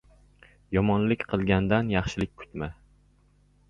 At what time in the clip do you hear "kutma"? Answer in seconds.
2.43-2.75